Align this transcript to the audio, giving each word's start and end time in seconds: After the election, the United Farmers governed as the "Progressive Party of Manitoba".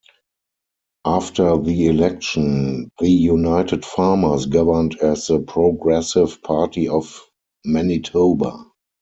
After 1.05 1.59
the 1.59 1.85
election, 1.85 2.89
the 2.97 3.07
United 3.07 3.85
Farmers 3.85 4.47
governed 4.47 4.97
as 4.99 5.27
the 5.27 5.37
"Progressive 5.41 6.41
Party 6.41 6.87
of 6.87 7.21
Manitoba". 7.65 8.65